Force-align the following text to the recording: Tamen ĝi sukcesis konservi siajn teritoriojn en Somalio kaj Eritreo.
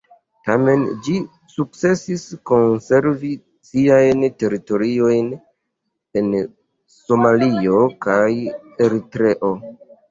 Tamen 0.47 0.85
ĝi 1.07 1.17
sukcesis 1.55 2.23
konservi 2.51 3.33
siajn 3.69 4.25
teritoriojn 4.41 5.31
en 6.23 6.35
Somalio 6.99 7.87
kaj 8.09 8.29
Eritreo. 8.91 9.59